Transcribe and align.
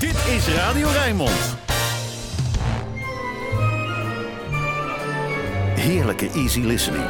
Dit 0.00 0.16
is 0.36 0.48
Radio 0.48 0.88
Rijnmond. 0.88 1.56
Heerlijke 5.74 6.30
easy 6.30 6.60
listening. 6.60 7.04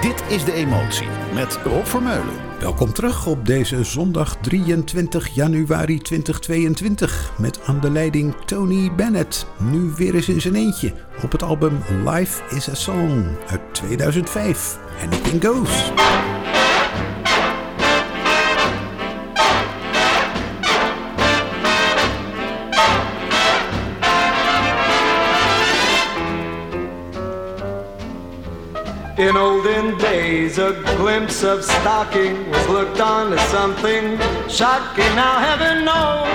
Dit 0.00 0.22
is 0.28 0.44
De 0.44 0.52
Emotie 0.52 1.06
met 1.34 1.58
Rob 1.64 1.84
Vermeulen. 1.84 2.34
Welkom 2.60 2.92
terug 2.92 3.26
op 3.26 3.46
deze 3.46 3.84
zondag 3.84 4.36
23 4.36 5.28
januari 5.28 5.98
2022 5.98 7.32
met 7.38 7.60
aan 7.64 7.80
de 7.80 7.90
leiding 7.90 8.34
Tony 8.44 8.94
Bennett. 8.94 9.46
Nu 9.58 9.92
weer 9.96 10.14
eens 10.14 10.28
in 10.28 10.40
zijn 10.40 10.54
eentje 10.54 10.92
op 11.22 11.32
het 11.32 11.42
album 11.42 11.82
Life 12.04 12.42
is 12.54 12.68
a 12.68 12.74
Song 12.74 13.24
uit 13.46 13.60
2005. 13.72 14.78
Anything 15.02 15.44
Goes. 15.44 15.92
In 29.24 29.38
olden 29.38 29.96
days, 29.96 30.58
a 30.58 30.72
glimpse 30.98 31.42
of 31.44 31.64
stocking 31.64 32.50
was 32.50 32.68
looked 32.68 33.00
on 33.00 33.32
as 33.32 33.40
something 33.48 34.18
shocking. 34.50 35.12
Now 35.16 35.38
heaven 35.38 35.76
knows 35.88 36.28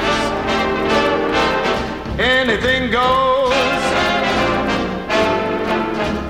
anything 2.19 2.89
goes. 2.89 3.53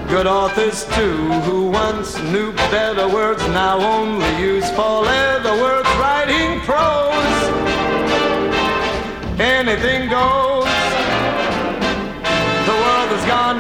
Good 0.09 0.27
authors 0.27 0.83
too, 0.95 1.15
who 1.47 1.69
once 1.69 2.17
knew 2.23 2.51
better 2.75 3.07
words, 3.07 3.41
now 3.59 3.79
only 3.79 4.31
use 4.37 4.69
four 4.71 5.03
leather 5.03 5.53
words, 5.63 5.87
writing 5.97 6.59
prose. 6.67 7.39
Anything 9.39 10.09
goes. 10.09 10.48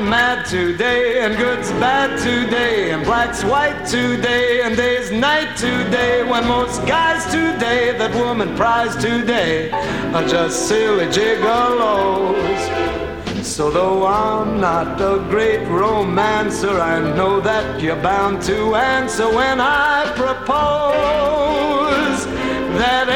Mad 0.01 0.45
today, 0.45 1.21
and 1.21 1.37
good's 1.37 1.69
bad 1.71 2.17
today, 2.19 2.91
and 2.91 3.03
black's 3.03 3.43
white 3.43 3.85
today, 3.85 4.61
and 4.61 4.75
day's 4.75 5.11
night 5.11 5.55
today. 5.57 6.23
When 6.23 6.47
most 6.47 6.85
guys 6.87 7.25
today 7.25 7.97
that 7.97 8.13
woman 8.15 8.55
prize 8.55 8.95
today 8.95 9.71
are 10.13 10.27
just 10.27 10.67
silly 10.67 11.07
gigolos. 11.07 12.37
So 13.43 13.69
though 13.69 14.05
I'm 14.05 14.59
not 14.59 15.01
a 15.01 15.19
great 15.29 15.65
romancer, 15.67 16.79
I 16.79 16.99
know 17.15 17.41
that 17.41 17.81
you're 17.81 18.01
bound 18.01 18.41
to 18.43 18.75
answer 18.75 19.27
when 19.27 19.59
I 19.59 20.11
propose 20.15 22.25
that 22.77 23.09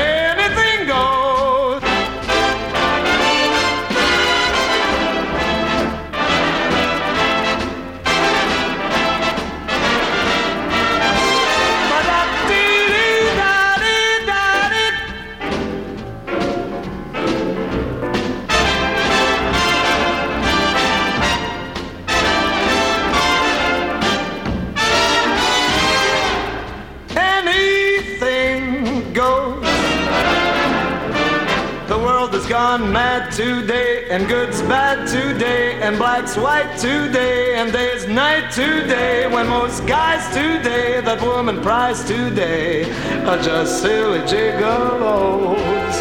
mad 33.14 33.31
today, 33.31 34.08
and 34.09 34.28
good's 34.28 34.61
bad 34.64 35.08
today, 35.08 35.80
and 35.83 35.97
black's 36.00 36.36
white 36.36 36.75
today, 36.80 37.56
and 37.59 37.72
day's 37.72 38.08
night 38.08 38.52
today. 38.52 39.28
When 39.28 39.47
most 39.47 39.86
guys 39.86 40.25
today 40.34 41.00
that 41.01 41.22
woman 41.22 41.62
prize 41.62 42.03
today 42.06 42.85
are 43.29 43.40
just 43.40 43.81
silly 43.84 44.22
gigolos. 44.31 45.96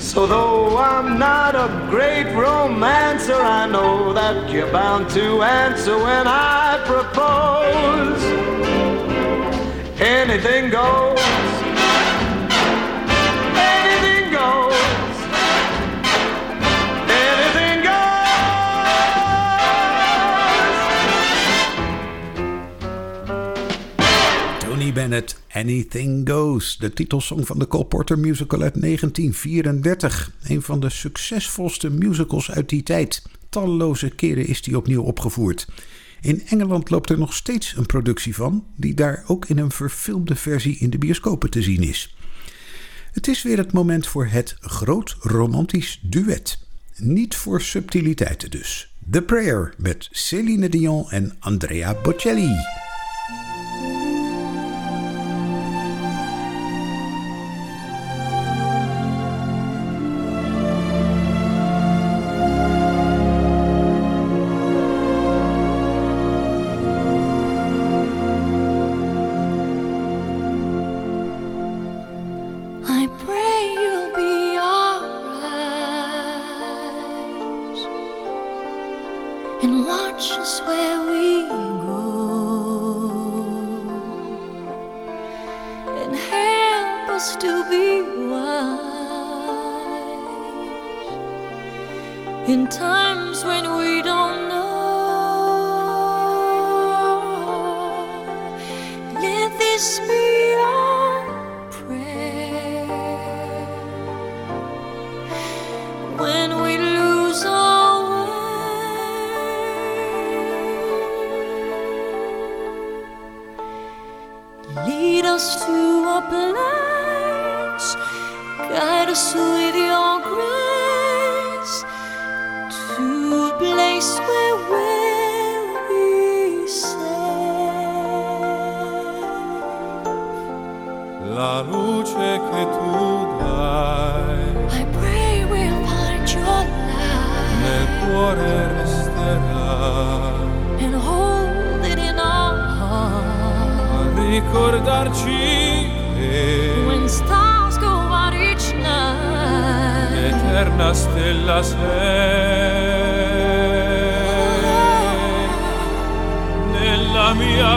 So 0.00 0.26
though 0.26 0.78
I'm 0.78 1.18
not 1.18 1.54
a 1.54 1.68
great 1.90 2.32
romancer, 2.34 3.34
I 3.60 3.66
know 3.66 4.14
that 4.14 4.50
you're 4.50 4.72
bound 4.72 5.10
to 5.10 5.42
answer 5.42 5.98
when 5.98 6.26
I 6.26 6.80
propose. 6.86 8.22
Anything 10.00 10.70
goes. 10.70 11.57
Bennett, 25.08 25.40
Anything 25.52 26.30
Goes, 26.30 26.76
de 26.76 26.92
titelsong 26.92 27.46
van 27.46 27.58
de 27.58 27.66
Cole 27.66 27.84
Porter 27.84 28.18
musical 28.18 28.62
uit 28.62 28.80
1934. 28.80 30.32
Een 30.42 30.62
van 30.62 30.80
de 30.80 30.90
succesvolste 30.90 31.90
musicals 31.90 32.50
uit 32.50 32.68
die 32.68 32.82
tijd. 32.82 33.22
Talloze 33.48 34.08
keren 34.08 34.46
is 34.46 34.62
die 34.62 34.76
opnieuw 34.76 35.02
opgevoerd. 35.02 35.68
In 36.20 36.46
Engeland 36.46 36.90
loopt 36.90 37.10
er 37.10 37.18
nog 37.18 37.34
steeds 37.34 37.76
een 37.76 37.86
productie 37.86 38.34
van, 38.34 38.64
die 38.76 38.94
daar 38.94 39.24
ook 39.26 39.46
in 39.46 39.58
een 39.58 39.70
verfilmde 39.70 40.36
versie 40.36 40.78
in 40.78 40.90
de 40.90 40.98
bioscopen 40.98 41.50
te 41.50 41.62
zien 41.62 41.82
is. 41.82 42.16
Het 43.12 43.28
is 43.28 43.42
weer 43.42 43.58
het 43.58 43.72
moment 43.72 44.06
voor 44.06 44.26
het 44.26 44.56
groot 44.60 45.16
romantisch 45.20 46.00
duet. 46.02 46.58
Niet 46.96 47.36
voor 47.36 47.60
subtiliteiten 47.60 48.50
dus. 48.50 48.94
The 49.10 49.22
Prayer 49.22 49.74
met 49.76 50.08
Céline 50.10 50.68
Dion 50.68 51.10
en 51.10 51.36
Andrea 51.38 51.94
Bocelli. 52.02 52.56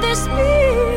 this 0.00 0.26
be 0.26 0.32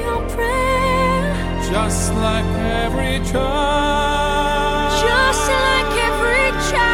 our 0.06 0.22
prayer? 0.30 1.34
Just 1.72 2.14
like 2.16 2.46
every 2.84 3.20
child. 3.32 4.92
Just 5.08 5.50
like 5.50 5.94
every 6.10 6.52
child. 6.72 6.92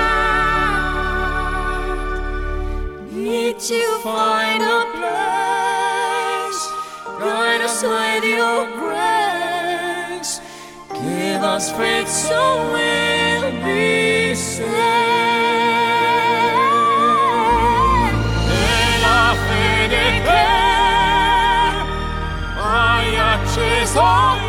Need 3.12 3.60
to 3.60 3.82
find 4.04 4.64
a 4.64 4.82
place. 4.98 6.62
Guide 7.20 7.62
us 7.62 7.82
with 7.84 8.24
your 8.24 8.66
grace. 8.80 10.42
Give 10.94 11.42
us 11.44 11.72
faith 11.72 12.08
so 12.08 12.42
we'll 12.74 13.52
be 13.66 14.36
saved. 14.36 15.17
ashes 23.58 23.96
on 23.96 24.47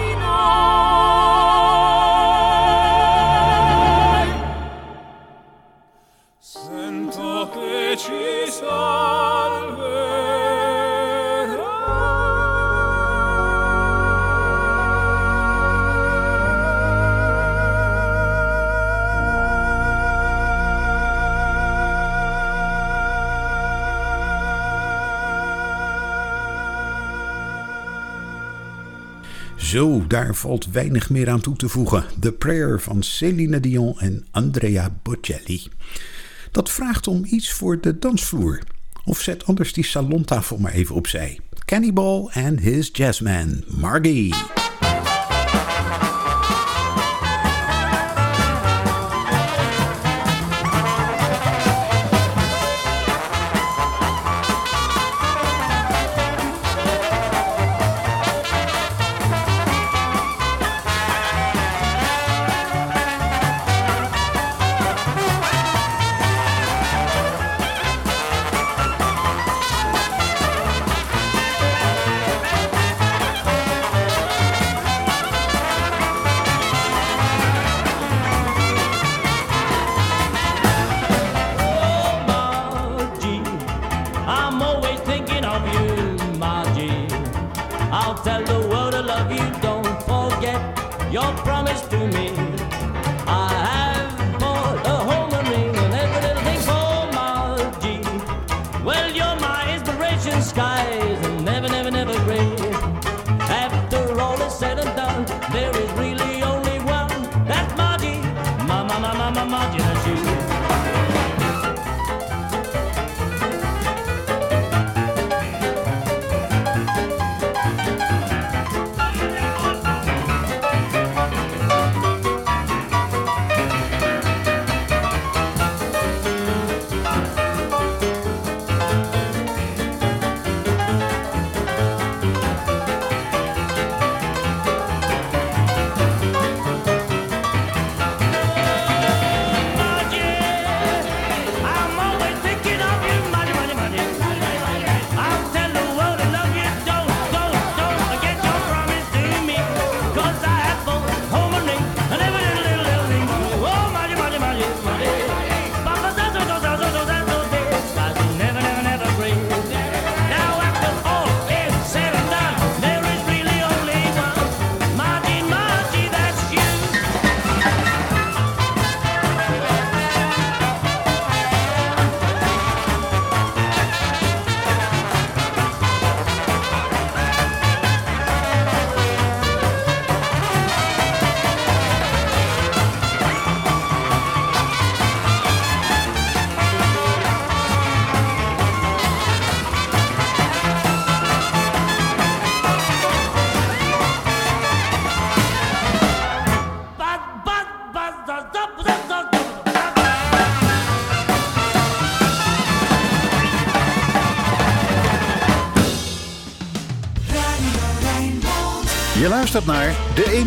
Daar 30.08 30.34
valt 30.34 30.70
weinig 30.70 31.10
meer 31.10 31.28
aan 31.28 31.40
toe 31.40 31.56
te 31.56 31.68
voegen. 31.68 32.04
The 32.20 32.32
Prayer 32.32 32.80
van 32.80 33.02
Céline 33.02 33.60
Dion 33.60 33.98
en 33.98 34.26
Andrea 34.30 34.98
Bocelli. 35.02 35.62
Dat 36.52 36.70
vraagt 36.70 37.06
om 37.06 37.24
iets 37.24 37.52
voor 37.52 37.80
de 37.80 37.98
dansvloer. 37.98 38.62
Of 39.04 39.20
zet 39.20 39.46
anders 39.46 39.72
die 39.72 39.84
salontafel 39.84 40.58
maar 40.58 40.72
even 40.72 40.94
opzij. 40.94 41.40
Cannibal 41.64 42.30
and 42.32 42.60
his 42.60 42.90
Jazzman, 42.92 43.64
Margie. 43.66 44.57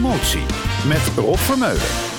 emotie 0.01 0.45
met 0.87 1.11
Rob 1.15 1.37
Vermeulen. 1.37 2.10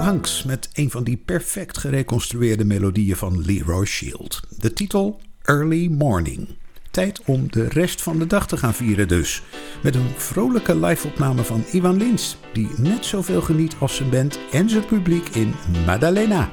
Hanks 0.00 0.42
met 0.42 0.68
een 0.72 0.90
van 0.90 1.04
die 1.04 1.16
perfect 1.16 1.78
gereconstrueerde 1.78 2.64
melodieën 2.64 3.16
van 3.16 3.44
Leroy 3.44 3.84
Shield. 3.84 4.40
De 4.58 4.72
titel 4.72 5.20
Early 5.42 5.88
Morning. 5.88 6.48
Tijd 6.90 7.22
om 7.24 7.50
de 7.50 7.68
rest 7.68 8.02
van 8.02 8.18
de 8.18 8.26
dag 8.26 8.46
te 8.46 8.56
gaan 8.56 8.74
vieren 8.74 9.08
dus. 9.08 9.42
Met 9.82 9.94
een 9.94 10.10
vrolijke 10.16 10.76
live-opname 10.76 11.44
van 11.44 11.64
Ivan 11.72 11.96
Lins, 11.96 12.36
die 12.52 12.68
net 12.76 13.06
zoveel 13.06 13.42
geniet 13.42 13.74
als 13.78 13.96
zijn 13.96 14.10
band 14.10 14.38
en 14.52 14.70
zijn 14.70 14.86
publiek 14.86 15.28
in 15.28 15.54
Madalena. 15.86 16.50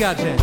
Muito 0.00 0.12
obrigado, 0.12 0.39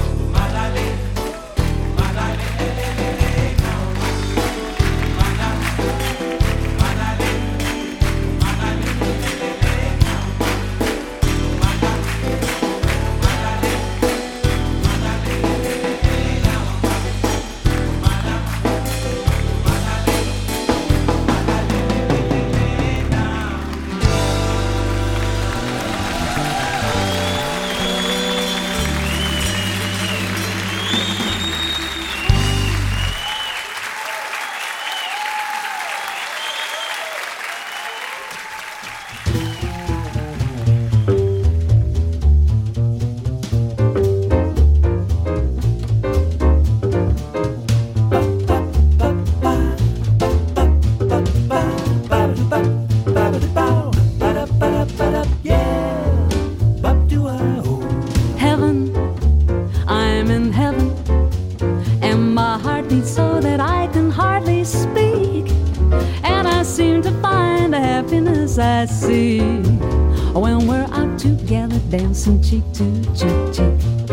dancing 72.27 72.41
cheek 72.41 72.73
to 72.73 72.83
cheek, 73.13 73.53
cheek. 73.53 74.09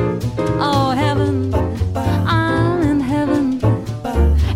Oh, 0.61 0.94
heaven, 0.96 1.53
I'm 1.96 2.83
in 2.83 3.00
heaven, 3.00 3.61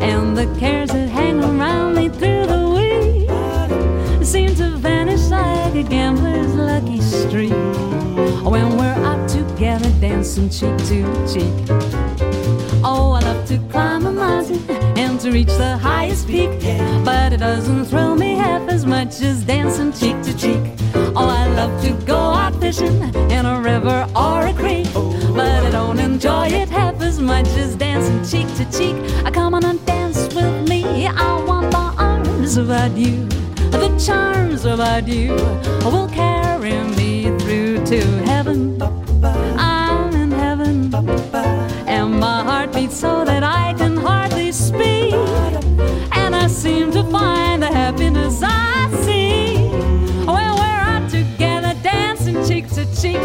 and 0.01 0.37
the 0.37 0.47
cares 0.61 0.91
that 0.91 1.09
hang 1.09 1.43
around 1.43 1.97
me 1.97 2.09
through 2.09 2.47
the 2.47 2.69
week 2.77 4.25
seem 4.25 4.55
to 4.57 4.77
vanish 4.77 5.29
like 5.29 5.75
a 5.75 5.83
gambler's 5.83 6.55
lucky 6.55 7.01
streak 7.01 7.51
when 8.45 8.77
we're 8.77 8.99
out 9.05 9.29
together 9.29 9.91
dancing 10.01 10.49
cheek 10.49 10.77
to 10.87 11.03
cheek. 11.27 11.69
Oh, 12.85 13.13
I 13.13 13.21
love 13.23 13.45
to 13.49 13.59
climb 13.71 14.07
a 14.07 14.13
mountain 14.13 14.71
and 14.97 15.19
to 15.21 15.33
reach 15.33 15.49
the 15.49 15.77
highest 15.79 16.29
peak, 16.29 16.51
but 17.05 17.33
it 17.33 17.39
doesn't 17.39 17.87
thrill 17.87 18.15
me 18.15 18.35
half 18.35 18.69
as 18.69 18.87
much 18.87 19.21
as 19.21 19.43
dancing 19.43 19.93
cheek 19.93 20.23
to 20.23 20.37
cheek. 20.39 20.63
Oh, 21.17 21.27
I 21.27 21.49
love 21.49 21.83
to 21.83 21.98
as 27.19 27.25
much 27.25 27.49
as 27.59 27.75
dancing 27.75 28.23
cheek 28.25 28.47
to 28.57 28.65
cheek. 28.79 28.95
Uh, 29.25 29.31
Come 29.31 29.55
on 29.55 29.65
and 29.65 29.85
dance 29.85 30.33
with 30.35 30.69
me. 30.69 31.07
I 31.07 31.43
want 31.45 31.71
the 31.73 32.03
arms 32.03 32.57
about 32.57 32.97
you, 32.97 33.27
the 33.71 33.91
charms 33.99 34.65
about 34.65 35.09
you 35.09 35.33
will 35.85 36.09
carry 36.09 36.75
me 36.97 37.37
through 37.41 37.85
to 37.87 38.01
heaven. 38.25 38.81
I'm 39.59 40.15
in 40.15 40.31
heaven, 40.31 40.95
and 41.89 42.21
my 42.21 42.45
heart 42.45 42.73
beats 42.73 43.01
so 43.01 43.25
that 43.25 43.43
I 43.43 43.75
can 43.75 43.97
hardly 43.97 44.53
speak. 44.53 45.13
And 46.13 46.37
I 46.37 46.47
seem 46.47 46.93
to 46.93 47.03
find 47.05 47.63
the 47.63 47.69
happiness 47.83 48.41
I 48.45 48.91
see 49.05 49.57
when 50.25 50.51
we're 50.61 50.83
out 50.93 51.11
together 51.11 51.75
dancing 51.83 52.47
cheek 52.47 52.69
to 52.75 52.85
cheek, 53.01 53.19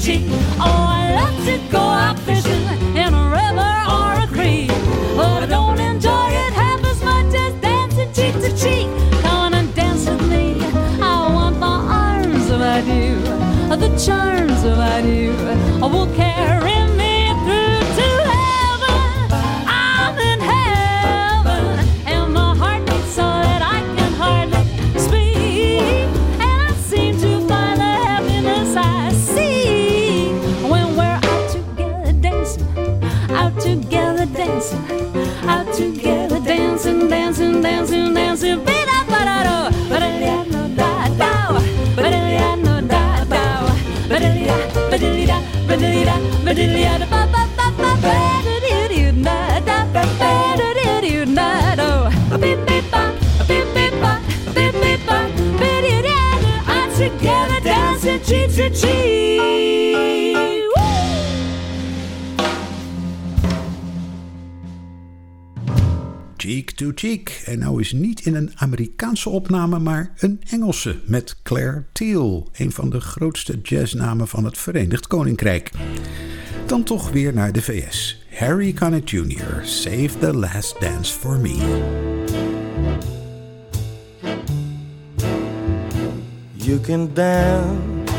cheek. 0.00 0.22
Oh, 0.58 0.86
I 0.88 1.14
love 1.14 1.44
to 1.44 1.58
go 1.70 1.89
together 57.00 58.18
cheek 58.24 58.50
to 58.50 58.68
cheek. 58.74 59.40
Cheek 66.36 66.70
to 66.70 66.92
Cheek. 66.94 67.42
En 67.44 67.58
nou 67.58 67.80
is 67.80 67.92
niet 67.92 68.20
in 68.20 68.34
een 68.34 68.50
Amerikaanse 68.54 69.28
opname, 69.28 69.78
maar 69.78 70.12
een 70.18 70.40
Engelse 70.50 71.00
met 71.04 71.36
Claire 71.42 71.84
Teal, 71.92 72.48
een 72.52 72.72
van 72.72 72.90
de 72.90 73.00
grootste 73.00 73.58
jazznamen 73.62 74.28
van 74.28 74.44
het 74.44 74.58
Verenigd 74.58 75.06
Koninkrijk. 75.06 75.70
Dan 76.70 76.82
toch 76.82 77.10
weer 77.10 77.34
naar 77.34 77.52
de 77.52 77.62
VS. 77.62 78.24
Harry 78.34 78.72
Connick 78.72 79.08
Jr., 79.08 79.60
Save 79.62 80.10
the 80.18 80.34
Last 80.34 80.80
Dance 80.80 81.12
for 81.12 81.38
Me. 81.38 81.56
You 86.52 86.80
can 86.80 87.10
dance 87.14 88.12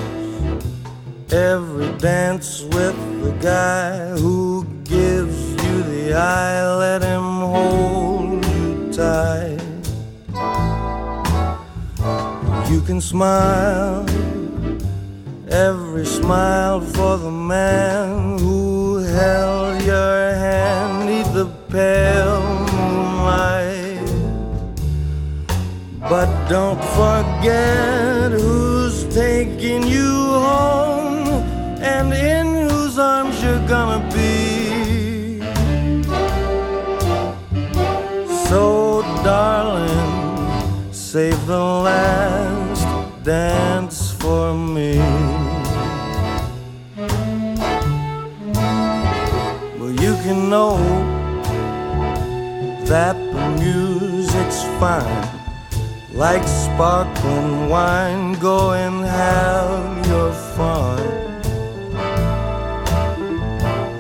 every 1.28 1.98
dance 1.98 2.64
with 2.64 2.96
the 3.24 3.34
guy 3.40 4.20
who 4.20 4.66
gives 4.84 5.64
you 5.64 5.84
the 5.84 6.14
eye. 6.14 6.78
Let 6.78 7.04
him 7.04 7.42
hold 7.42 8.46
you 8.46 8.90
tight. 8.90 9.62
You 12.70 12.82
can 12.86 13.02
smile 13.02 14.06
every 15.50 16.06
smile 16.06 16.82
for 16.82 17.18
the 17.18 17.32
man 17.32 18.11
held 19.12 19.82
your 19.84 20.34
hand 20.46 21.06
neath 21.08 21.34
the 21.34 21.46
pale 21.70 22.42
moonlight. 22.72 24.10
But 26.10 26.30
don't 26.48 26.82
forget 27.00 28.32
who's 28.32 29.04
taking 29.14 29.86
you 29.88 30.14
home 30.50 31.28
and 31.96 32.14
in 32.14 32.70
whose 32.70 32.98
arms 32.98 33.42
you're 33.44 33.68
gonna 33.68 34.02
be. 34.14 35.40
So, 38.50 39.02
darling, 39.24 40.94
save 40.94 41.46
the 41.46 41.66
last 41.88 42.86
dance 43.24 43.81
that 52.92 53.16
music's 53.58 54.64
fine, 54.78 55.26
like 56.12 56.46
sparkling 56.46 57.70
wine. 57.70 58.34
Go 58.34 58.74
and 58.74 59.06
have 59.06 60.06
your 60.08 60.34
fun, 60.56 61.00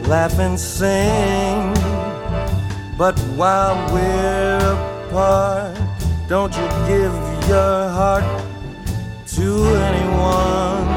laugh 0.09 0.37
and 0.39 0.59
sing. 0.59 1.73
But 2.97 3.17
while 3.39 3.79
we're 3.93 4.73
apart, 5.07 5.77
don't 6.27 6.53
you 6.53 6.67
give 6.91 7.15
your 7.47 7.77
heart 7.97 8.25
to 9.35 9.47
anyone. 9.89 10.89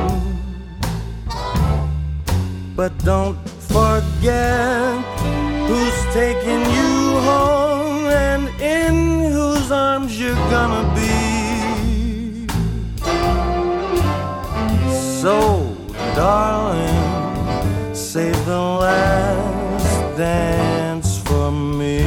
But 2.75 2.93
don't 3.05 3.39
forget 3.73 4.99
who's 5.69 5.99
taking 6.13 6.63
you 6.77 7.21
home 7.29 7.64
you're 10.25 10.49
gonna 10.51 10.85
be. 10.95 12.47
So, 15.21 15.37
darling, 16.17 17.95
save 17.95 18.41
the 18.47 18.65
last 18.85 20.17
dance 20.17 21.19
for 21.27 21.51
me. 21.53 22.01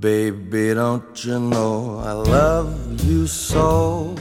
Baby, 0.00 0.74
don't 0.74 1.24
you 1.24 1.38
know 1.38 2.00
I 2.10 2.12
love 2.12 2.70
you 3.04 3.28
so? 3.28 4.14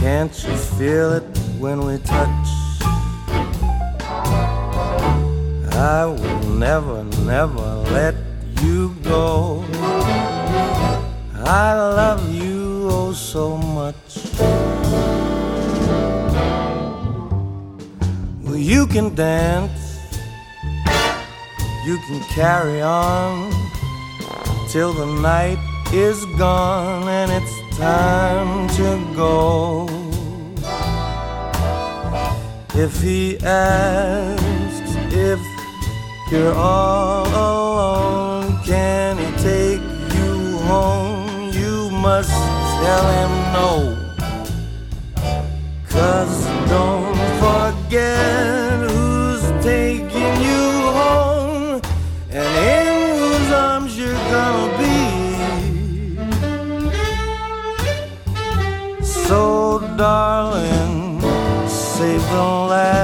Can't 0.00 0.34
you 0.44 0.56
feel 0.78 1.12
it 1.12 1.28
when 1.60 1.78
we 1.86 1.98
touch? 1.98 2.48
I 5.98 6.06
will 6.06 6.42
never, 6.66 7.04
never 7.34 7.68
let 7.96 8.14
you 8.62 8.94
go. 9.02 9.64
I 11.44 11.74
love 11.74 12.32
you 12.34 12.88
oh 12.90 13.12
so 13.12 13.56
much. 13.56 14.16
Well, 18.42 18.56
you 18.56 18.86
can 18.86 19.14
dance, 19.14 19.98
you 21.84 21.98
can 22.06 22.20
carry 22.34 22.80
on 22.80 23.52
till 24.68 24.92
the 24.92 25.06
night 25.22 25.58
is 25.92 26.24
gone 26.36 27.08
and 27.08 27.30
it's 27.30 27.76
time 27.76 28.68
to 28.76 29.14
go. 29.14 29.88
If 32.74 33.00
he 33.00 33.38
asks 33.38 34.96
if 35.12 35.40
you're 36.30 36.54
all 36.54 37.26
alone, 37.26 37.55
must 42.12 42.38
tell 42.82 43.06
him 43.18 43.32
no. 43.58 43.70
Cause 45.94 46.36
don't 46.74 47.18
forget 47.42 48.74
who's 48.88 49.44
taking 49.70 50.34
you 50.48 50.64
home 51.00 51.80
and 52.30 52.50
in 52.74 52.86
whose 53.18 53.50
arms 53.66 53.92
you're 53.98 54.22
gonna 54.34 54.68
be. 54.82 55.00
So, 59.26 59.40
darling, 59.96 61.20
save 61.68 62.24
the 62.36 62.46
last 62.70 62.95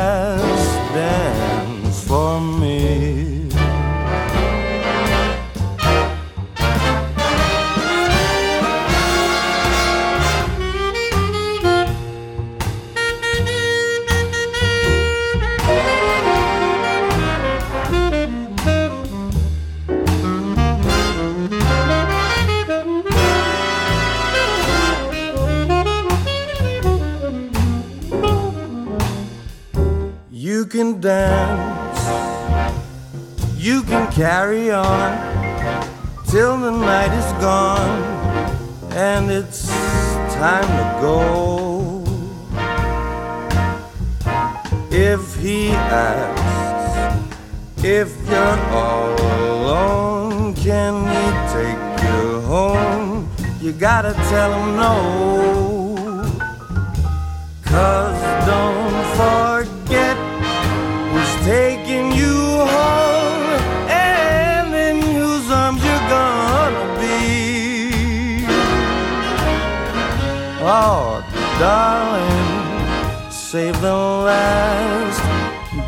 You 30.35 30.65
can 30.65 30.99
dance, 30.99 32.01
you 33.55 33.83
can 33.83 34.11
carry 34.11 34.71
on 34.71 35.13
till 36.27 36.57
the 36.57 36.71
night 36.71 37.13
is 37.13 37.33
gone 37.35 38.03
and 38.93 39.31
it's 39.31 39.69
time 39.69 40.65
to 40.65 41.01
go. 41.03 42.03
If 44.91 45.37
he 45.37 45.69
asks 45.69 46.25
if 47.85 48.17
you're 48.27 48.61
all 48.73 49.13
alone, 49.13 50.55
can 50.55 50.95
he 51.13 51.25
take 51.53 52.05
you 52.09 52.41
home? 52.41 53.29
You 53.61 53.73
gotta 53.73 54.15
tell 54.15 54.51
him 54.55 54.77
no. 54.77 56.25
Cause 57.65 58.47
don't 58.47 59.05
forget 59.19 59.72
taking 61.45 62.13
you 62.13 62.37
home 62.77 63.59
and 63.91 64.73
in 64.73 65.03
whose 65.03 65.51
arms 65.51 65.83
you're 65.85 66.09
gonna 66.09 66.87
be. 67.01 68.45
Oh, 70.63 71.25
darling, 71.59 73.31
save 73.31 73.81
the 73.81 73.93
last 74.29 75.23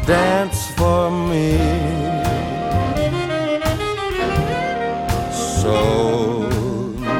dance 0.07 0.73
for 0.73 1.11
me. 1.11 1.57
So, 5.61 6.49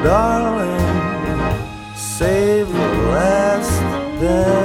darling, 0.03 1.95
save 1.95 2.67
the 2.67 2.89
last 3.15 3.79
dance 4.19 4.64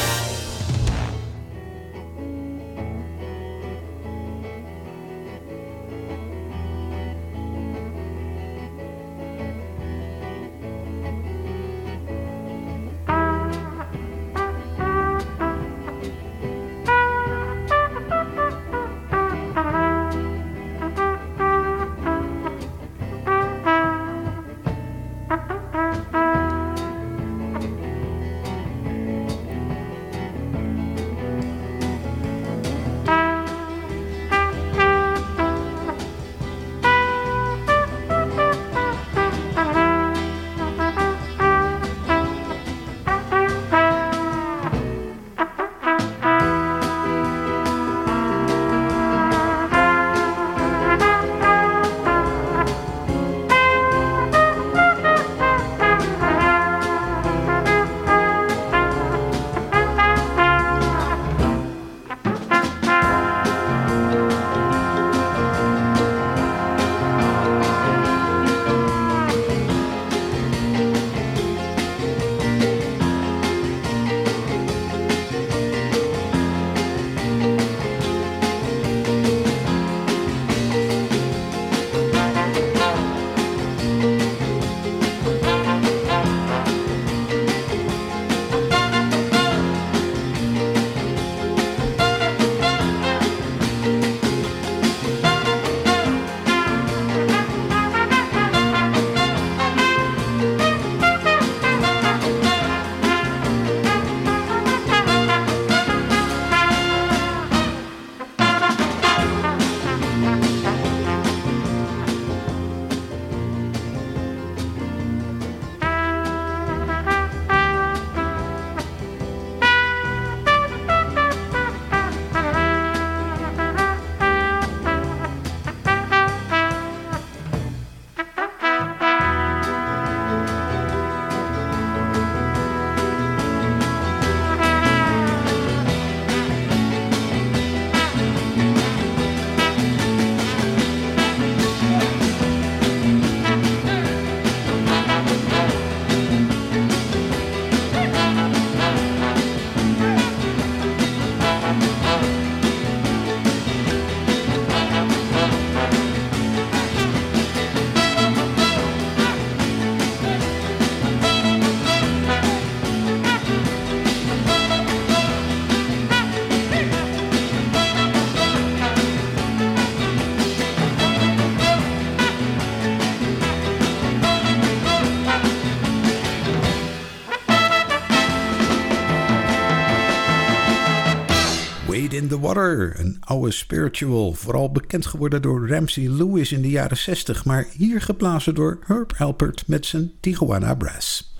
Een 182.79 183.17
oude 183.19 183.51
spiritual, 183.51 184.33
vooral 184.33 184.71
bekend 184.71 185.05
geworden 185.05 185.41
door 185.41 185.67
Ramsey 185.67 186.07
Lewis 186.07 186.51
in 186.51 186.61
de 186.61 186.69
jaren 186.69 186.97
60, 186.97 187.45
maar 187.45 187.65
hier 187.77 188.01
geblazen 188.01 188.55
door 188.55 188.79
Herb 188.85 189.13
Alpert 189.17 189.63
met 189.67 189.85
zijn 189.85 190.11
Tijuana 190.19 190.75
Brass. 190.75 191.35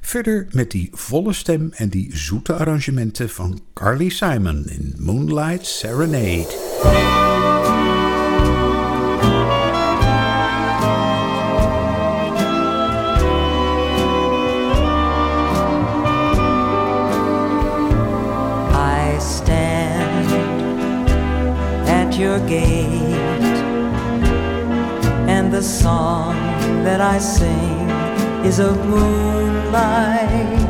Verder 0.00 0.46
met 0.50 0.70
die 0.70 0.90
volle 0.92 1.32
stem 1.32 1.70
en 1.72 1.88
die 1.88 2.16
zoete 2.16 2.54
arrangementen 2.54 3.28
van 3.28 3.60
Carly 3.74 4.08
Simon 4.08 4.64
in 4.68 4.94
Moonlight 4.98 5.66
Serenade. 5.66 7.27
Gate, 22.48 23.60
and 25.28 25.52
the 25.52 25.62
song 25.62 26.34
that 26.84 27.00
I 27.00 27.18
sing 27.18 27.90
is 28.44 28.58
of 28.58 28.76
moonlight. 28.86 30.67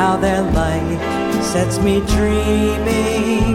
How 0.00 0.16
their 0.16 0.42
light 0.52 0.98
sets 1.52 1.78
me 1.78 2.00
dreaming. 2.16 3.52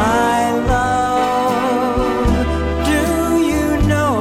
My 0.00 0.40
love, 0.72 2.46
do 2.92 3.02
you 3.50 3.66
know? 3.88 4.12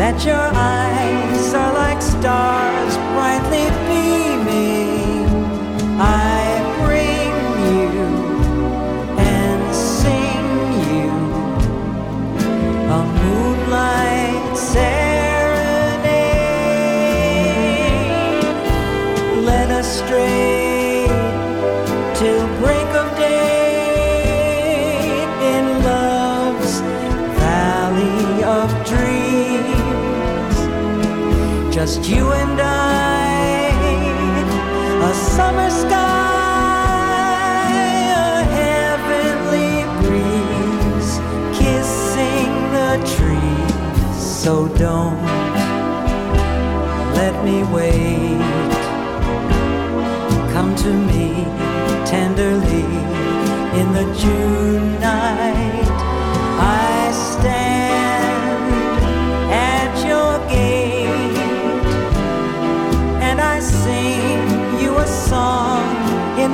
that 0.00 0.16
your 0.24 0.48
eyes 0.72 1.54
are 1.62 1.72
like 1.74 2.00
stars 2.00 2.94
Just 31.86 32.08
you 32.08 32.32
and 32.32 32.60
I, 32.60 33.70
a 35.08 35.14
summer 35.14 35.70
sky, 35.70 36.00
a 38.10 38.42
heavenly 38.58 39.84
breeze, 40.02 41.12
kissing 41.56 42.52
the 42.74 42.98
trees. 43.14 44.20
So 44.20 44.66
don't 44.66 45.22
let 47.14 47.34
me 47.44 47.62
wait. 47.72 48.42
Come 50.52 50.74
to 50.74 50.92
me 50.92 51.44
tenderly 52.04 52.90
in 53.80 53.92
the 53.92 54.06
June 54.18 54.98
night. 54.98 55.75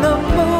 The 0.03 0.17
moonlight, 0.17 0.52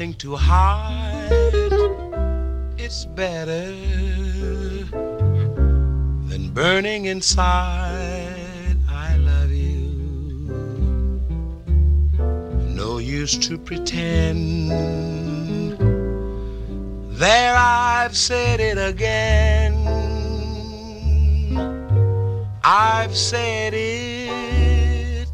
nothing 0.00 0.14
to 0.14 0.34
hide. 0.34 1.28
It's 2.78 3.04
better 3.04 3.70
than 6.30 6.50
burning 6.54 7.04
inside. 7.04 8.78
I 8.88 9.16
love 9.18 9.50
you. 9.50 9.90
No 12.74 12.96
use 12.96 13.36
to 13.46 13.58
pretend. 13.58 14.70
There, 17.18 17.54
I've 17.54 18.16
said 18.16 18.58
it 18.60 18.78
again. 18.78 19.74
I've 22.64 23.14
said 23.14 23.74
it. 23.74 25.28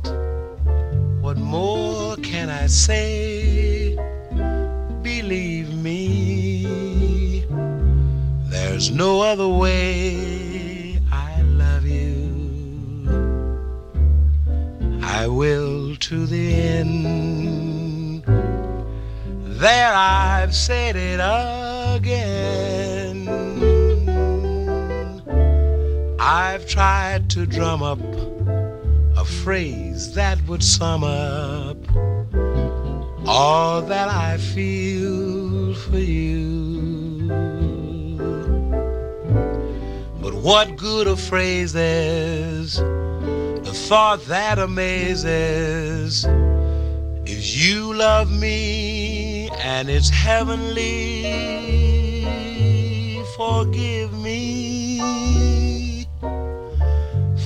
What 1.21 1.37
more 1.37 2.17
can 2.17 2.51
I 2.51 2.67
say? 2.67 3.36
No 8.97 9.21
other 9.21 9.47
way 9.47 10.99
I 11.13 11.43
love 11.43 11.85
you. 11.85 13.07
I 15.03 15.27
will 15.27 15.97
to 15.97 16.25
the 16.25 16.55
end. 16.55 18.25
There 19.61 19.93
I've 19.95 20.55
said 20.55 20.97
it 20.97 21.21
again. 21.95 23.29
I've 26.19 26.67
tried 26.67 27.29
to 27.31 27.45
drum 27.45 27.83
up 27.83 28.01
a 29.19 29.25
phrase 29.27 30.15
that 30.15 30.41
would 30.49 30.65
sum 30.65 31.05
up 31.05 31.77
all 33.27 33.83
that 33.83 34.09
I 34.09 34.39
feel 34.39 35.75
for 35.75 35.99
you. 35.99 36.66
What 40.47 40.77
good 40.77 41.09
a 41.09 41.17
phrase 41.17 41.75
is, 41.75 42.77
the 42.77 43.73
thought 43.89 44.25
that 44.27 44.61
amazes 44.61 46.25
is 47.27 47.69
you 47.69 47.93
love 47.93 48.31
me 48.31 49.51
and 49.59 49.91
it's 49.91 50.09
heavenly. 50.09 51.25
Forgive 53.37 54.13
me 54.13 56.07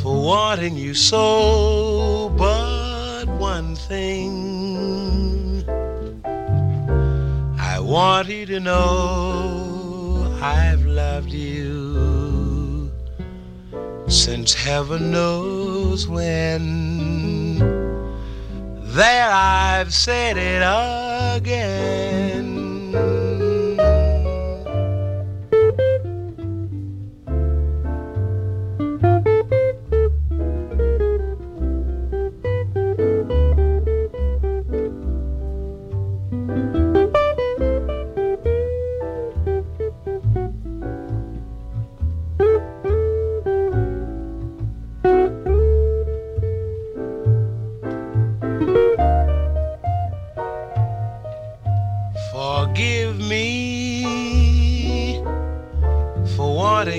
for 0.03 0.22
wanting 0.22 0.77
you 0.77 0.93
so, 0.93 2.29
but 2.37 3.24
one 3.39 3.77
thing 3.77 5.64
I 7.59 7.81
want 7.81 8.29
you 8.29 8.45
to 8.45 8.61
know 8.61 10.39
I've 10.43 10.85
loved 10.85 11.33
you 11.33 12.10
since 14.11 14.53
heaven 14.53 15.13
knows 15.13 16.09
when. 16.09 17.59
There 18.83 19.31
I've 19.31 19.95
said 19.95 20.37
it 20.37 20.63
again. 21.37 22.39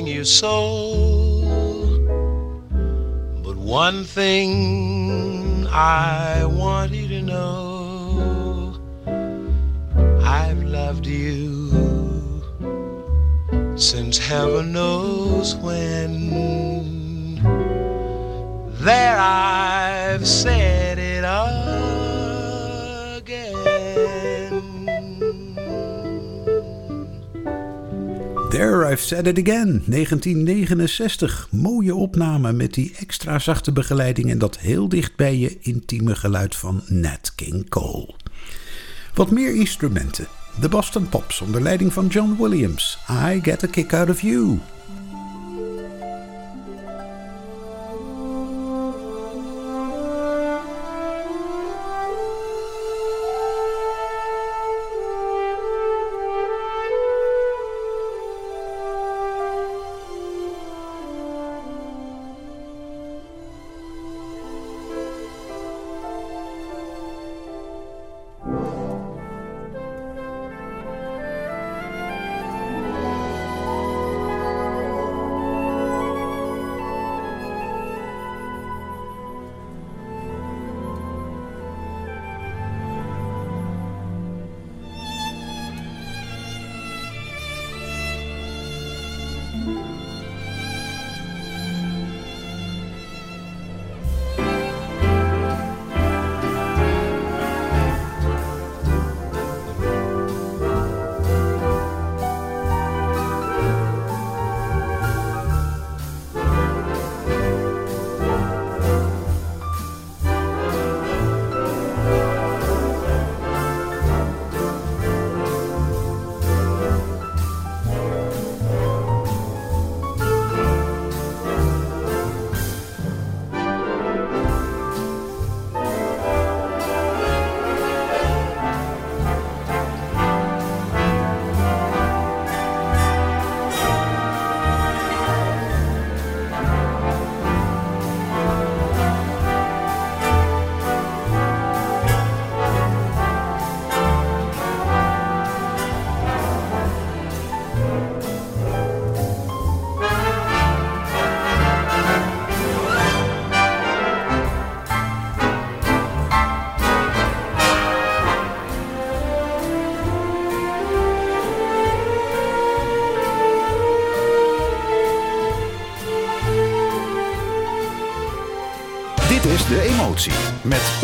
Wanting 0.01 0.15
you 0.15 0.25
so. 0.25 1.41
But 3.43 3.57
one 3.57 4.03
thing 4.03 5.67
I 5.67 6.45
want 6.45 6.91
you 6.91 7.07
to 7.07 7.21
know 7.21 8.73
I've 10.23 10.63
loved 10.63 11.05
you 11.05 12.41
since 13.75 14.17
heaven 14.17 14.73
knows 14.73 15.55
when. 15.55 16.31
There 18.83 19.19
I've 19.19 20.27
said 20.27 20.97
it 20.97 21.23
again. 21.23 21.60
There 28.61 28.91
I've 28.91 29.01
Said 29.01 29.27
It 29.27 29.39
Again, 29.39 29.83
1969. 29.85 31.47
Mooie 31.51 31.95
opname 31.95 32.53
met 32.53 32.73
die 32.73 32.93
extra 32.99 33.39
zachte 33.39 33.71
begeleiding 33.71 34.29
en 34.29 34.37
dat 34.37 34.59
heel 34.59 34.89
dicht 34.89 35.15
bij 35.15 35.37
je 35.37 35.57
intieme 35.61 36.15
geluid 36.15 36.55
van 36.55 36.81
Nat 36.87 37.35
King 37.35 37.69
Cole. 37.69 38.13
Wat 39.13 39.31
meer 39.31 39.55
instrumenten. 39.55 40.27
De 40.59 40.69
Boston 40.69 41.09
Pops 41.09 41.41
onder 41.41 41.61
leiding 41.61 41.93
van 41.93 42.07
John 42.07 42.35
Williams. 42.39 42.97
I 43.09 43.39
Get 43.43 43.63
a 43.63 43.67
Kick 43.67 43.93
Out 43.93 44.09
of 44.09 44.21
You. 44.21 44.59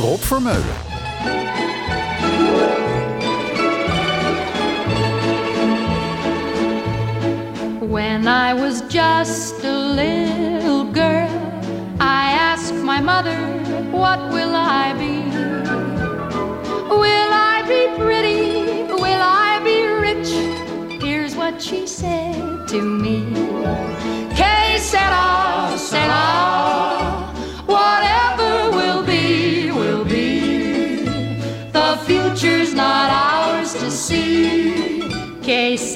Rob 0.08 0.22
Vermeulen. 0.22 0.64
When 7.90 8.26
I 8.26 8.54
was 8.54 8.84
just 8.84 9.62
a 9.66 9.78
little 9.78 10.86
girl, 10.94 11.30
I 12.00 12.32
asked 12.32 12.76
my 12.76 13.02
mother, 13.02 13.38
What 13.92 14.20
will 14.32 14.56
I 14.56 14.94
be? 14.94 15.16
Will 17.04 17.32
I 17.52 17.64
be 17.74 17.82
pretty? 18.02 18.84
Will 18.84 19.24
I 19.46 19.60
be 19.70 19.78
rich? 20.08 21.02
Here's 21.02 21.36
what 21.36 21.62
she 21.62 21.86
said 21.86 22.66
to 22.70 22.82
me. 22.82 23.26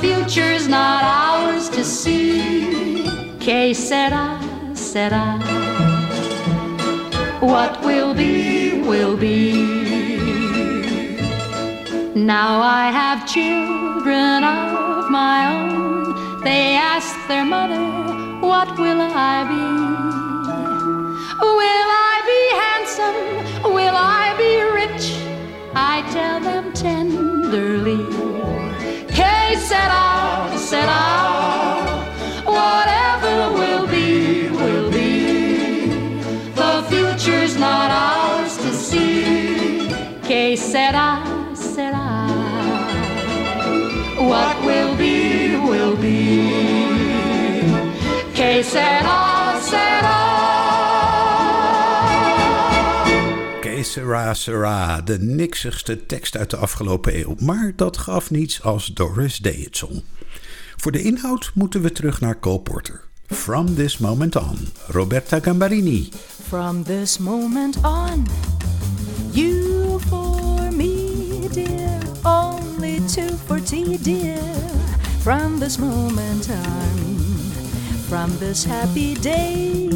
Future's 0.00 0.66
not 0.66 1.02
ours 1.04 1.68
to 1.68 1.84
see. 1.84 3.04
Que 3.38 3.74
sera, 3.74 4.40
sera. 4.74 5.38
What 7.40 7.80
will 7.84 8.14
be, 8.14 8.80
will 8.82 9.16
be. 9.16 9.52
Now 12.14 12.60
I 12.60 12.90
have 12.90 13.26
children 13.26 14.44
of 14.44 15.10
my 15.10 15.38
own. 15.54 16.40
They 16.44 16.76
ask 16.76 17.14
their 17.28 17.44
mother, 17.44 17.82
What 18.40 18.68
will 18.78 19.00
I 19.00 19.44
be? 19.52 19.66
Will 21.60 21.88
I 22.10 22.14
be 22.30 22.42
handsome? 22.64 23.72
Will 23.74 23.96
I 23.96 24.26
be 24.42 24.52
rich? 24.80 25.06
I 25.74 26.02
tell 26.10 26.40
them 26.40 26.72
tenderly. 26.72 27.79
Que 40.70 40.76
sera, 40.76 41.22
sera. 41.52 42.26
What 44.16 44.64
will 44.64 44.96
be, 44.96 45.58
will 45.68 45.96
be. 45.96 46.46
Que 48.32 48.62
sera, 48.62 49.60
sera. 49.60 50.18
Que 53.60 53.82
sera, 53.82 54.34
sera, 54.34 55.00
de 55.00 55.18
niksigste 55.18 56.06
tekst 56.06 56.36
uit 56.36 56.50
de 56.50 56.56
afgelopen 56.56 57.18
eeuw. 57.18 57.34
Maar 57.38 57.72
dat 57.76 57.96
gaf 57.96 58.30
niets 58.30 58.62
als 58.62 58.86
Doris 58.86 59.38
Day 59.38 59.60
het 59.64 59.76
zong. 59.76 60.02
Voor 60.76 60.92
de 60.92 61.02
inhoud 61.02 61.50
moeten 61.54 61.82
we 61.82 61.92
terug 61.92 62.20
naar 62.20 62.38
Cole 62.38 62.60
Porter. 62.60 63.00
From 63.26 63.74
This 63.74 63.98
Moment 63.98 64.36
On, 64.36 64.68
Roberta 64.86 65.38
Gambarini. 65.40 66.08
From 66.48 66.82
this 66.82 67.18
moment 67.18 67.76
on, 67.76 68.26
you 69.32 69.98
for 70.00 70.70
me, 70.70 71.48
dear, 71.48 72.00
only 72.24 73.00
two 73.08 73.28
for 73.46 73.60
tea, 73.60 73.96
dear. 73.96 74.40
From 75.22 75.58
this 75.58 75.78
moment 75.78 76.50
on, 76.50 76.98
from 78.08 78.36
this 78.38 78.64
happy 78.64 79.14
day, 79.14 79.88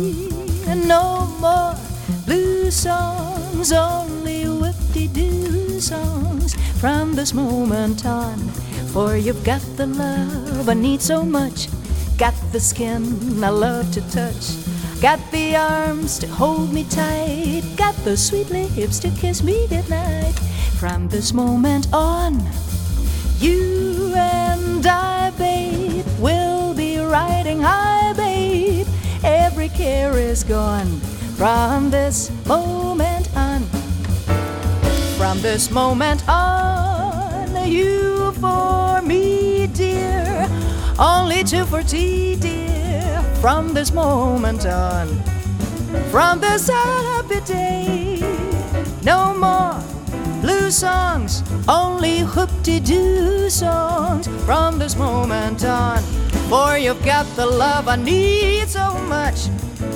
no 0.86 1.26
more 1.40 1.74
blue 2.26 2.70
songs, 2.70 3.72
only 3.72 4.44
whip-de-doo 4.44 5.80
songs. 5.80 6.54
From 6.80 7.14
this 7.14 7.32
moment 7.32 8.04
on, 8.04 8.38
for 8.92 9.16
you've 9.16 9.44
got 9.44 9.62
the 9.76 9.86
love 9.86 10.68
I 10.68 10.74
need 10.74 11.00
so 11.00 11.24
much. 11.24 11.68
Got 12.18 12.34
the 12.52 12.60
skin 12.60 13.42
I 13.42 13.48
love 13.48 13.90
to 13.92 14.00
touch. 14.10 14.54
Got 15.00 15.20
the 15.30 15.54
arms 15.54 16.18
to 16.20 16.26
hold 16.26 16.72
me 16.72 16.84
tight. 16.84 17.62
Got 17.76 17.94
the 18.04 18.16
sweet 18.16 18.50
lips 18.50 18.98
to 19.00 19.10
kiss 19.10 19.42
me 19.42 19.66
goodnight. 19.68 20.38
From 20.78 21.08
this 21.08 21.32
moment 21.32 21.88
on, 21.92 22.42
you 23.38 24.14
and 24.16 24.86
I, 24.86 25.30
babe, 25.36 26.06
will 26.18 26.74
be 26.74 26.98
riding 26.98 27.60
high, 27.60 28.12
babe. 28.14 28.86
Every 29.22 29.68
care 29.68 30.16
is 30.16 30.42
gone. 30.42 31.00
From 31.36 31.90
this 31.90 32.30
moment 32.46 33.28
on, 33.36 33.62
from 35.18 35.40
this 35.40 35.70
moment 35.70 36.26
on, 36.28 37.68
you 37.68 38.32
for 38.32 39.02
me, 39.02 39.66
dear. 39.66 40.48
Only 40.98 41.42
two 41.44 41.64
for 41.64 41.82
tea, 41.82 42.36
dear. 42.36 42.83
From 43.44 43.74
this 43.74 43.92
moment 43.92 44.64
on, 44.64 45.06
from 46.10 46.40
this 46.40 46.66
happy 46.70 47.40
day, 47.40 48.18
no 49.02 49.34
more 49.34 49.78
blue 50.40 50.70
songs, 50.70 51.42
only 51.68 52.22
whoop-de-doo 52.22 53.50
songs. 53.50 54.28
From 54.46 54.78
this 54.78 54.96
moment 54.96 55.62
on, 55.62 56.02
for 56.48 56.78
you've 56.78 57.04
got 57.04 57.26
the 57.36 57.44
love 57.44 57.86
I 57.86 57.96
need 57.96 58.66
so 58.66 58.94
much. 59.10 59.50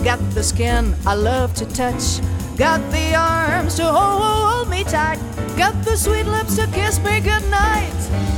Got 0.05 0.21
the 0.35 0.43
skin 0.43 0.95
I 1.07 1.15
love 1.15 1.55
to 1.55 1.65
touch. 1.73 2.21
Got 2.59 2.83
the 2.91 3.15
arms 3.15 3.77
to 3.77 3.85
hold 3.91 4.69
me 4.69 4.85
tight. 4.85 5.21
Got 5.57 5.83
the 5.87 5.97
sweet 5.97 6.27
lips 6.27 6.57
to 6.57 6.67
kiss 6.67 6.99
me 6.99 7.21
goodnight. 7.21 7.97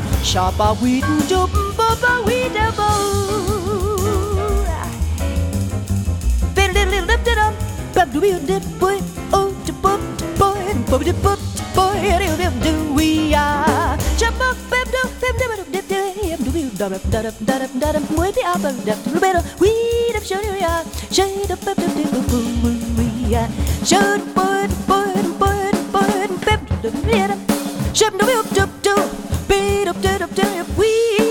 boy 8.80 8.98
oh 9.34 9.54
to 9.66 9.74
put 9.84 10.02
boy 10.40 10.58
and 10.72 10.86
boob 10.90 11.04
de 11.04 11.14
boop 11.14 11.40
boy 11.76 11.96
bip 26.52 26.62
do 26.82 26.90
do 28.56 28.66
do 28.82 29.15
ship 29.48 29.88
up, 29.88 30.02
do 30.02 30.10
up, 30.10 30.36
beat 30.36 30.60
up 30.60 30.78
we 30.78 31.25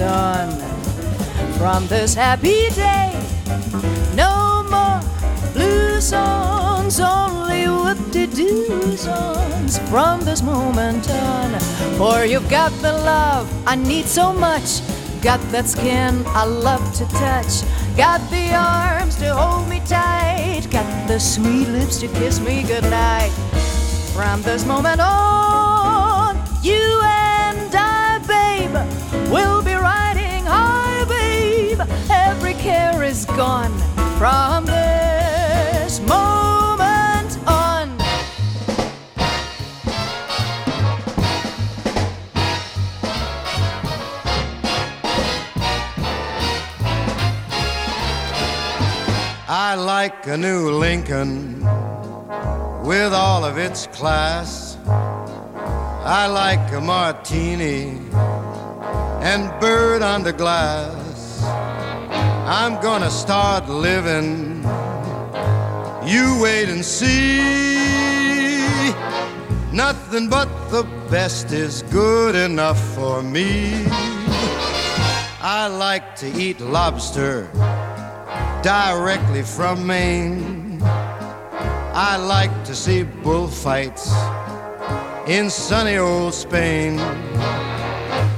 on, 0.00 0.50
from 1.58 1.86
this 1.86 2.14
happy 2.14 2.68
day, 2.70 3.12
no 4.14 4.64
more 4.70 5.00
blue 5.52 6.00
songs, 6.00 7.00
only 7.00 7.66
whoop-de-doo 7.68 8.96
songs. 8.96 9.78
From 9.90 10.20
this 10.20 10.42
moment 10.42 11.08
on, 11.10 11.58
for 11.96 12.24
you've 12.24 12.48
got 12.48 12.72
the 12.82 12.92
love 12.92 13.48
I 13.66 13.76
need 13.76 14.06
so 14.06 14.32
much. 14.32 14.80
Got 15.22 15.40
that 15.52 15.66
skin 15.66 16.22
I 16.26 16.44
love 16.44 16.84
to 16.96 17.06
touch. 17.06 17.62
Got 17.96 18.20
the 18.30 18.54
arms 18.54 19.16
to 19.16 19.34
hold 19.34 19.68
me 19.68 19.80
tight. 19.86 20.66
Got 20.70 21.08
the 21.08 21.18
sweet 21.18 21.68
lips 21.68 21.98
to 22.00 22.08
kiss 22.08 22.40
me 22.40 22.62
goodnight. 22.62 23.32
From 24.12 24.42
this 24.42 24.66
moment 24.66 25.00
on, 25.00 26.36
you 26.62 27.00
and 27.04 27.74
I, 27.74 28.18
babe, 28.28 29.30
will 29.32 29.63
is 33.14 33.24
gone 33.26 33.76
from 34.18 34.66
this 34.66 36.00
moment 36.00 37.30
on. 37.46 37.96
I 49.48 49.76
like 49.76 50.26
a 50.26 50.36
new 50.36 50.70
Lincoln 50.72 51.60
with 52.84 53.12
all 53.12 53.44
of 53.44 53.58
its 53.58 53.86
class. 53.98 54.76
I 56.20 56.26
like 56.26 56.72
a 56.72 56.80
martini 56.80 57.96
and 59.30 59.42
bird 59.60 60.02
under 60.02 60.32
glass. 60.32 61.03
I'm 62.46 62.78
gonna 62.82 63.10
start 63.10 63.70
living. 63.70 64.62
You 66.04 66.38
wait 66.42 66.68
and 66.68 66.84
see. 66.84 67.40
Nothing 69.72 70.28
but 70.28 70.46
the 70.68 70.82
best 71.10 71.52
is 71.52 71.80
good 71.84 72.34
enough 72.34 72.78
for 72.94 73.22
me. 73.22 73.86
I 75.40 75.68
like 75.68 76.16
to 76.16 76.26
eat 76.38 76.60
lobster 76.60 77.48
directly 78.62 79.42
from 79.42 79.86
Maine. 79.86 80.82
I 80.82 82.18
like 82.18 82.52
to 82.64 82.74
see 82.74 83.04
bullfights 83.04 84.12
in 85.26 85.48
sunny 85.48 85.96
old 85.96 86.34
Spain. 86.34 86.98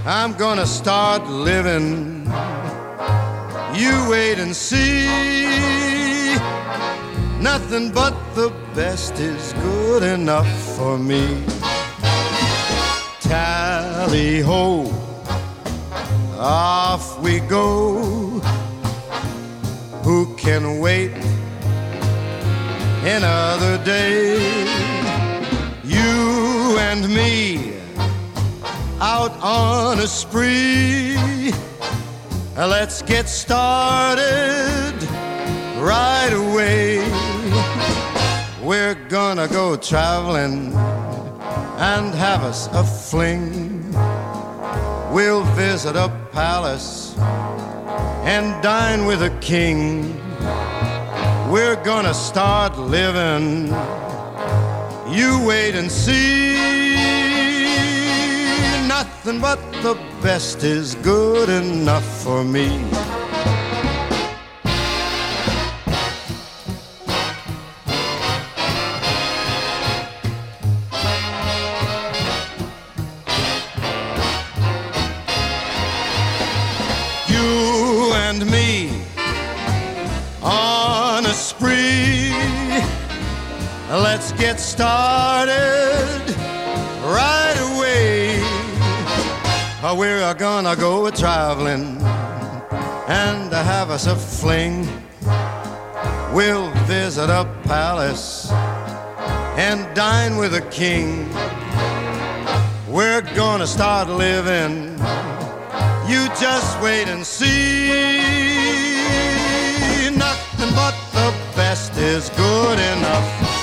I'm 0.06 0.32
gonna 0.34 0.66
start 0.66 1.26
living. 1.26 2.24
You 3.76 4.08
wait 4.08 4.38
and 4.38 4.56
see. 4.56 5.06
Nothing 7.40 7.92
but 7.92 8.14
the 8.34 8.50
best 8.74 9.20
is 9.20 9.52
good 9.52 10.02
enough 10.02 10.48
for 10.76 10.98
me. 10.98 11.44
Tally 13.20 14.40
ho, 14.40 14.90
off 16.38 17.20
we 17.20 17.40
go. 17.40 18.40
Who 20.04 20.34
can 20.36 20.80
wait 20.80 21.12
another 23.04 23.76
day? 23.84 24.38
You 25.84 26.78
and 26.78 27.06
me 27.08 27.74
out 29.00 29.32
on 29.42 29.98
a 29.98 30.06
spree. 30.06 31.52
Let's 32.56 33.02
get 33.02 33.28
started 33.28 34.94
right 35.76 36.32
away. 36.32 37.06
We're 38.62 38.94
gonna 39.10 39.46
go 39.46 39.76
traveling 39.76 40.72
and 40.72 42.14
have 42.14 42.44
us 42.44 42.68
a 42.72 42.82
fling. 42.82 43.92
We'll 45.12 45.44
visit 45.54 45.96
a 45.96 46.10
palace 46.32 47.14
and 48.24 48.62
dine 48.62 49.04
with 49.04 49.22
a 49.22 49.38
king. 49.40 50.16
We're 51.50 51.80
gonna 51.84 52.14
start 52.14 52.78
living. 52.78 53.66
You 55.14 55.44
wait 55.46 55.74
and 55.74 55.92
see. 55.92 56.56
Nothing 58.88 59.40
but 59.42 59.60
the 59.82 59.94
best 60.26 60.64
is 60.64 60.96
good 60.96 61.48
enough 61.48 62.04
for 62.24 62.42
me. 62.42 62.66
You 77.28 78.12
and 78.26 78.44
me 78.50 79.04
on 80.42 81.24
a 81.24 81.34
spree. 81.34 82.34
Let's 83.88 84.32
get 84.32 84.58
started 84.58 85.75
We're 89.94 90.34
gonna 90.34 90.74
go 90.74 91.06
a 91.06 91.12
traveling 91.12 92.02
and 93.08 93.52
have 93.52 93.90
us 93.90 94.06
a 94.06 94.16
fling. 94.16 94.86
We'll 96.34 96.70
visit 96.86 97.30
a 97.30 97.44
palace 97.64 98.50
and 99.56 99.86
dine 99.94 100.36
with 100.38 100.54
a 100.54 100.60
king. 100.72 101.28
We're 102.88 103.22
gonna 103.34 103.66
start 103.66 104.08
living. 104.08 104.98
You 106.10 106.26
just 106.40 106.80
wait 106.82 107.06
and 107.08 107.24
see. 107.24 108.18
Nothing 110.10 110.74
but 110.74 110.94
the 111.12 111.32
best 111.54 111.96
is 111.96 112.28
good 112.30 112.78
enough. 112.78 113.55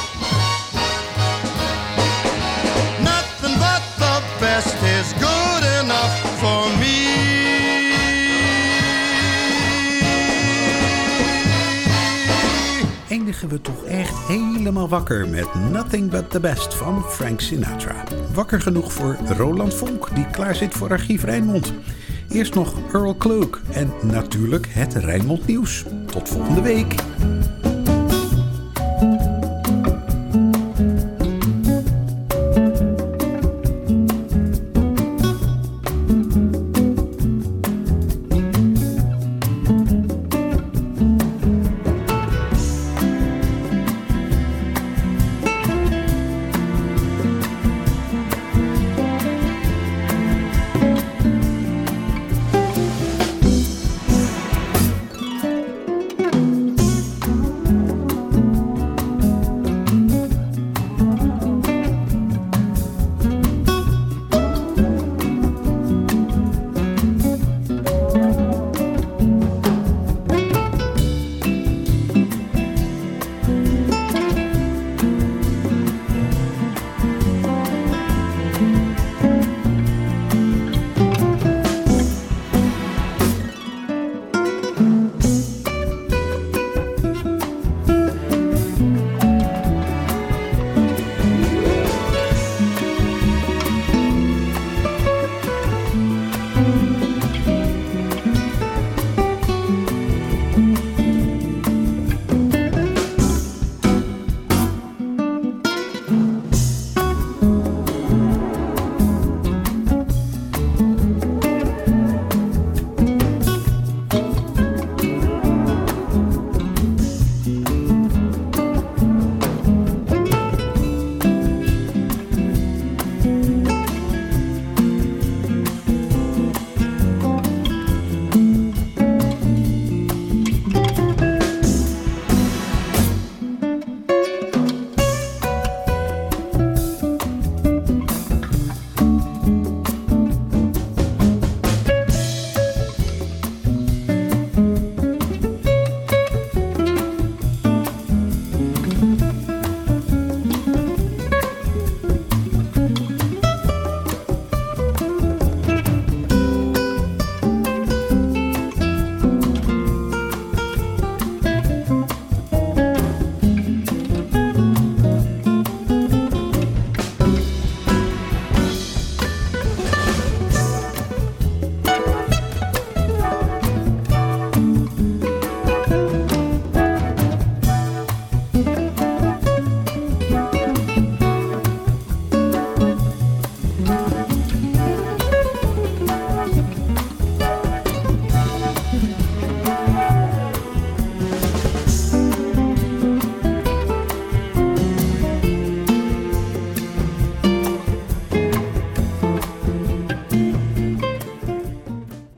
Eindigen 13.34 13.58
we 13.58 13.62
toch 13.62 13.84
echt 13.84 14.28
helemaal 14.28 14.90
wakker 14.90 15.30
met 15.30 15.54
Nothing 15.72 16.10
But 16.10 16.30
The 16.30 16.40
Best 16.40 16.74
van 16.74 17.04
Frank 17.04 17.42
Sinatra. 17.42 18.04
Wakker 18.34 18.62
genoeg 18.62 18.94
voor 18.94 19.18
Roland 19.38 19.74
Vonk, 19.74 20.16
die 20.16 20.28
klaar 20.28 20.56
zit 20.56 20.74
voor 20.74 20.90
Archief 20.90 21.24
Rijnmond. 21.24 21.74
Eerst 22.30 22.54
nog 22.54 22.74
Earl 22.94 23.16
Klook 23.16 23.62
en 23.72 23.92
natuurlijk 24.02 24.68
het 24.70 24.94
Rijnmond 24.94 25.48
Nieuws. 25.48 25.84
Tot 26.06 26.30
volgende 26.30 26.62
week. 26.62 26.96